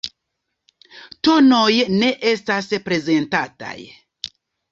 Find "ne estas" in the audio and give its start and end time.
1.97-2.71